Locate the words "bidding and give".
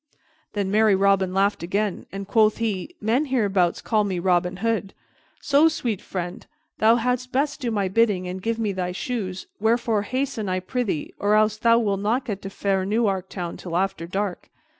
7.87-8.57